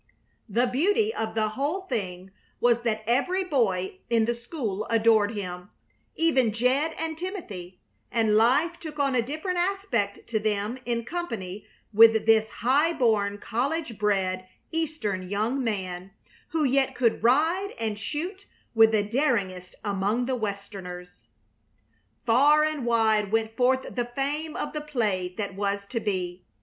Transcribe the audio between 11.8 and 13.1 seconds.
with this high